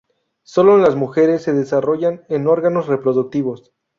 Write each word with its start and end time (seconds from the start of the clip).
Solo 0.41 0.75
en 0.77 0.81
las 0.81 0.95
mujeres 0.95 1.43
se 1.43 1.53
desarrollan 1.53 2.25
en 2.27 2.47
órganos 2.47 2.87
reproductivos. 2.87 3.71